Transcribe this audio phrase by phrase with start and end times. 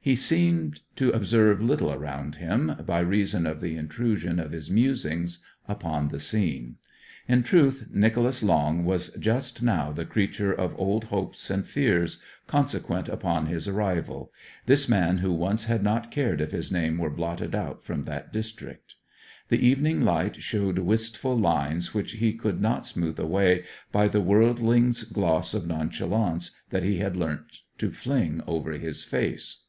[0.00, 5.40] He seemed to observe little around him, by reason of the intrusion of his musings
[5.68, 6.76] upon the scene.
[7.28, 13.06] In truth Nicholas Long was just now the creature of old hopes and fears consequent
[13.10, 14.32] upon his arrival
[14.64, 18.32] this man who once had not cared if his name were blotted out from that
[18.32, 18.94] district.
[19.50, 25.04] The evening light showed wistful lines which he could not smooth away by the worldling's
[25.04, 29.64] gloss of nonchalance that he had learnt to fling over his face.